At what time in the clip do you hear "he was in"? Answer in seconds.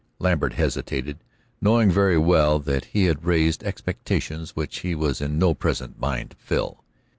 4.79-5.37